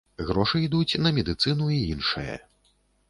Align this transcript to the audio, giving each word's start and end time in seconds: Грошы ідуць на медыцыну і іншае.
Грошы 0.27 0.61
ідуць 0.67 0.99
на 1.07 1.11
медыцыну 1.17 1.67
і 1.77 1.77
іншае. 1.93 2.39